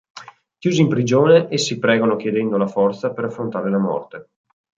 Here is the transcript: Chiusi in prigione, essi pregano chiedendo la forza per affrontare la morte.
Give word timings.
Chiusi 0.57 0.81
in 0.81 0.87
prigione, 0.87 1.45
essi 1.51 1.77
pregano 1.77 2.15
chiedendo 2.15 2.57
la 2.57 2.65
forza 2.65 3.13
per 3.13 3.25
affrontare 3.25 3.69
la 3.69 3.77
morte. 3.77 4.29